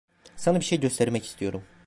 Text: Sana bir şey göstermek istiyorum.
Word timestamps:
Sana 0.35 0.59
bir 0.59 0.65
şey 0.65 0.79
göstermek 0.79 1.25
istiyorum. 1.25 1.63